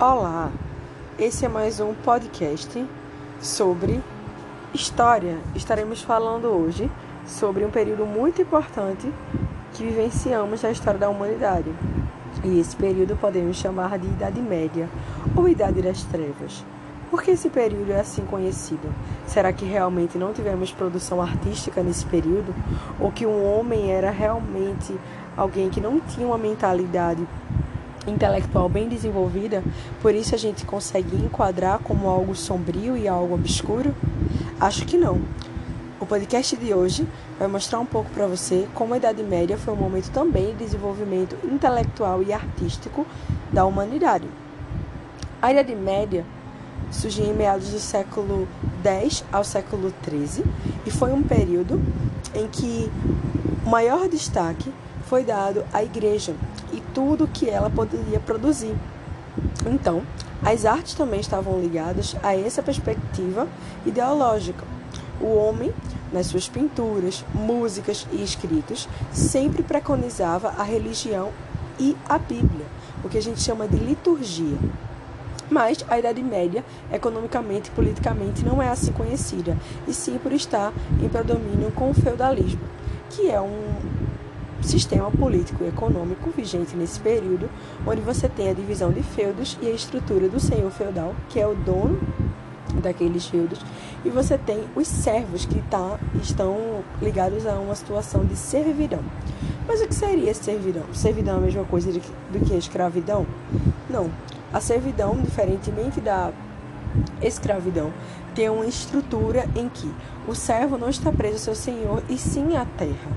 [0.00, 0.52] Olá,
[1.18, 2.86] esse é mais um podcast
[3.40, 4.00] sobre
[4.72, 5.36] história.
[5.56, 6.88] Estaremos falando hoje
[7.26, 9.12] sobre um período muito importante
[9.74, 11.74] que vivenciamos na história da humanidade.
[12.44, 14.88] E esse período podemos chamar de Idade Média
[15.34, 16.64] ou Idade das Trevas.
[17.10, 18.94] Por que esse período é assim conhecido?
[19.26, 22.54] Será que realmente não tivemos produção artística nesse período?
[23.00, 24.96] Ou que um homem era realmente
[25.36, 27.26] alguém que não tinha uma mentalidade
[28.08, 29.62] intelectual bem desenvolvida,
[30.00, 33.94] por isso a gente consegue enquadrar como algo sombrio e algo obscuro?
[34.60, 35.20] Acho que não.
[36.00, 37.06] O podcast de hoje
[37.38, 40.64] vai mostrar um pouco para você como a Idade Média foi um momento também de
[40.64, 43.04] desenvolvimento intelectual e artístico
[43.52, 44.26] da humanidade.
[45.42, 46.24] A Idade Média
[46.90, 48.48] surgiu em meados do século
[48.84, 50.44] X ao século XIII
[50.86, 51.80] e foi um período
[52.34, 52.90] em que
[53.66, 54.72] o maior destaque
[55.08, 56.34] foi dado à igreja
[56.72, 58.74] e tudo que ela poderia produzir.
[59.66, 60.02] Então,
[60.42, 63.48] as artes também estavam ligadas a essa perspectiva
[63.86, 64.64] ideológica.
[65.20, 65.72] O homem,
[66.12, 71.30] nas suas pinturas, músicas e escritos, sempre preconizava a religião
[71.78, 72.66] e a Bíblia,
[73.02, 74.58] o que a gente chama de liturgia.
[75.50, 76.62] Mas a Idade Média,
[76.92, 79.56] economicamente e politicamente, não é assim conhecida,
[79.86, 80.72] e sim por estar
[81.02, 82.60] em predomínio com o feudalismo,
[83.10, 83.74] que é um,
[84.62, 87.48] sistema político e econômico vigente nesse período,
[87.86, 91.46] onde você tem a divisão de feudos e a estrutura do senhor feudal, que é
[91.46, 91.98] o dono
[92.82, 93.64] daqueles feudos,
[94.04, 99.00] e você tem os servos que tá, estão ligados a uma situação de servidão.
[99.66, 100.84] Mas o que seria servidão?
[100.92, 103.26] Servidão é a mesma coisa do que a escravidão?
[103.88, 104.10] Não.
[104.52, 106.32] A servidão, diferentemente da
[107.22, 107.92] escravidão,
[108.34, 109.90] tem uma estrutura em que
[110.26, 113.10] o servo não está preso ao seu senhor e sim à terra.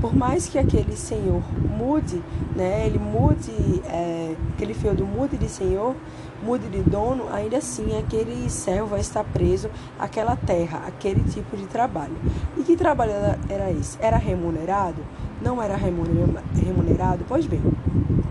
[0.00, 1.42] Por mais que aquele senhor
[1.76, 2.22] mude,
[2.54, 3.52] né, ele mude,
[3.86, 5.94] é, aquele feudo mude de senhor,
[6.42, 11.66] mude de dono, ainda assim aquele servo vai estar preso àquela terra, aquele tipo de
[11.66, 12.16] trabalho.
[12.56, 13.12] E que trabalho
[13.48, 13.98] era esse?
[14.00, 15.02] Era remunerado?
[15.42, 17.24] Não era remunerado?
[17.28, 17.60] Pois bem,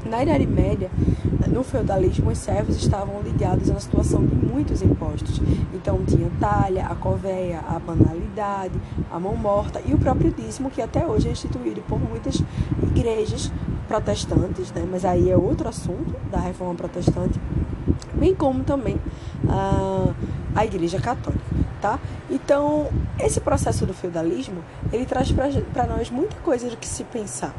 [0.05, 0.89] na Idade Média,
[1.47, 5.41] no feudalismo, os servos estavam ligados a situação de muitos impostos.
[5.73, 8.73] Então tinha talha, a coveia, a banalidade,
[9.11, 12.43] a mão morta e o próprio dízimo, que até hoje é instituído por muitas
[12.83, 13.51] igrejas
[13.87, 14.85] protestantes, né?
[14.89, 17.39] mas aí é outro assunto da reforma protestante,
[18.13, 19.00] bem como também
[19.47, 20.13] a,
[20.56, 21.44] a igreja católica.
[21.81, 22.00] Tá?
[22.29, 27.53] Então, esse processo do feudalismo, ele traz para nós muita coisa do que se pensar.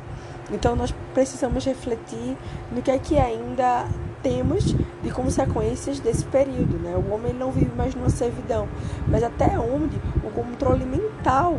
[0.51, 2.37] Então nós precisamos refletir
[2.71, 3.87] no que é que ainda
[4.23, 4.65] temos
[5.03, 6.79] de consequências desse período.
[6.79, 6.95] Né?
[6.97, 8.69] O homem não vive mais numa servidão,
[9.09, 11.59] mas até onde o controle mental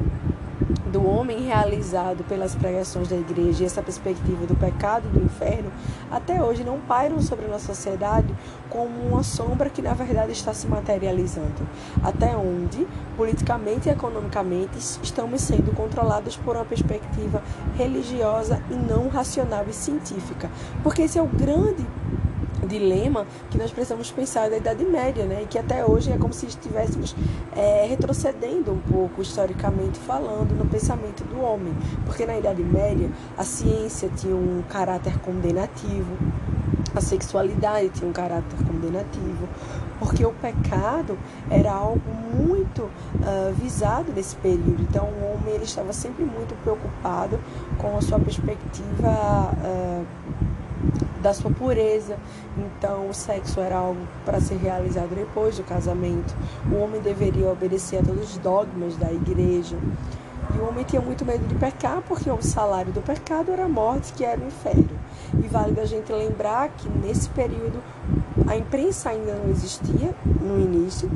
[0.91, 5.71] do homem realizado pelas pregações da igreja e essa perspectiva do pecado do inferno,
[6.11, 8.33] até hoje não pairam sobre a nossa sociedade
[8.69, 11.67] como uma sombra que na verdade está se materializando.
[12.03, 17.43] Até onde, politicamente e economicamente, estamos sendo controlados por uma perspectiva
[17.75, 20.49] religiosa e não racional e científica.
[20.83, 21.85] Porque esse é o grande
[22.67, 25.43] dilema que nós precisamos pensar da Idade Média, né?
[25.43, 27.15] E que até hoje é como se estivéssemos
[27.55, 31.73] é, retrocedendo um pouco, historicamente falando, no pensamento do homem.
[32.05, 36.17] Porque na Idade Média a ciência tinha um caráter condenativo,
[36.95, 39.47] a sexualidade tinha um caráter condenativo,
[39.99, 41.17] porque o pecado
[41.49, 42.01] era algo
[42.33, 44.81] muito uh, visado nesse período.
[44.81, 47.39] Então, o homem ele estava sempre muito preocupado
[47.77, 49.51] com a sua perspectiva.
[49.57, 50.05] Uh,
[51.21, 52.17] da sua pureza.
[52.57, 56.35] Então, o sexo era algo para ser realizado depois do casamento.
[56.71, 59.77] O homem deveria obedecer a todos os dogmas da igreja.
[60.55, 63.69] E o homem tinha muito medo de pecar, porque o salário do pecado era a
[63.69, 64.89] morte, que era o inferno.
[65.43, 67.81] E vale a gente lembrar que nesse período
[68.47, 71.09] a imprensa ainda não existia no início.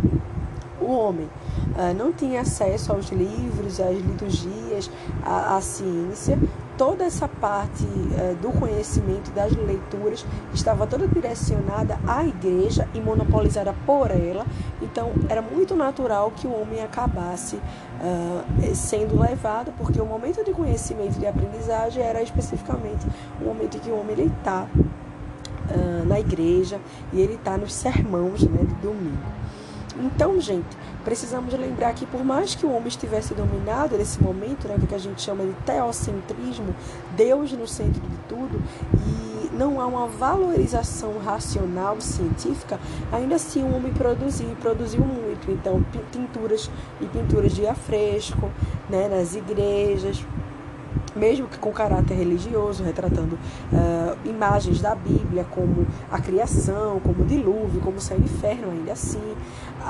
[0.82, 4.90] O homem uh, não tinha acesso aos livros, às liturgias,
[5.24, 6.40] à, à ciência,
[6.76, 13.76] toda essa parte uh, do conhecimento das leituras estava toda direcionada à igreja e monopolizada
[13.86, 14.44] por ela.
[14.82, 20.52] Então, era muito natural que o homem acabasse uh, sendo levado, porque o momento de
[20.52, 23.06] conhecimento e de aprendizagem era especificamente
[23.40, 24.68] o momento em que o homem está
[26.06, 26.82] na igreja
[27.14, 29.24] e ele está nos sermãos né, de domingo.
[30.00, 34.76] Então, gente, precisamos lembrar que por mais que o homem estivesse dominado nesse momento, né,
[34.88, 36.74] que a gente chama de teocentrismo,
[37.16, 38.62] Deus no centro de tudo,
[38.94, 42.80] e não há uma valorização racional científica,
[43.12, 45.52] ainda assim o homem produziu e produziu muito.
[45.52, 48.50] Então, pinturas e pinturas de afresco,
[48.90, 50.26] né, nas igrejas,
[51.16, 57.26] mesmo que com caráter religioso, retratando uh, imagens da Bíblia, como a criação, como o
[57.26, 59.22] dilúvio, como o céu e o inferno, ainda assim.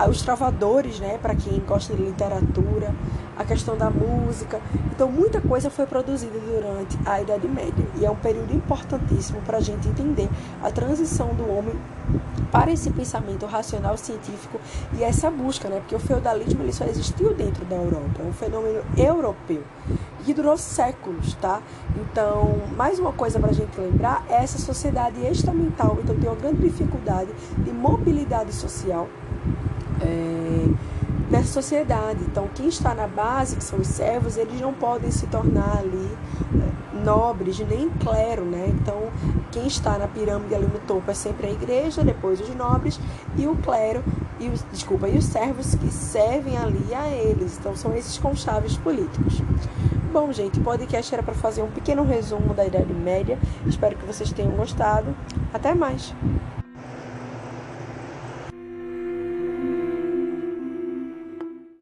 [0.10, 2.94] Os trovadores, né, para quem gosta de literatura,
[3.38, 4.60] a questão da música.
[4.94, 9.58] Então, muita coisa foi produzida durante a Idade Média e é um período importantíssimo para
[9.58, 10.30] a gente entender
[10.64, 11.76] a transição do homem
[12.52, 14.60] para esse pensamento racional científico
[14.98, 15.78] e essa busca, né?
[15.78, 19.64] Porque o feudalismo ele só existiu dentro da Europa, é um fenômeno europeu
[20.22, 21.62] que durou séculos, tá?
[21.96, 26.36] Então, mais uma coisa para a gente lembrar é essa sociedade estamental, então tem uma
[26.36, 29.08] grande dificuldade de mobilidade social.
[30.02, 30.52] É,
[31.32, 32.20] nessa sociedade.
[32.30, 36.18] Então, quem está na base, que são os servos, eles não podem se tornar ali
[36.56, 38.68] é, nobres, nem clero, né?
[38.68, 39.10] Então,
[39.52, 43.00] quem está na pirâmide ali no topo é sempre a igreja, depois os nobres
[43.38, 44.04] e o clero
[44.40, 47.58] e os, desculpa, e os servos que servem ali a eles.
[47.58, 49.42] Então, são esses conchaves políticos.
[50.12, 53.40] Bom, gente, o podcast era para fazer um pequeno resumo da Idade Média.
[53.66, 55.16] Espero que vocês tenham gostado.
[55.54, 56.14] Até mais!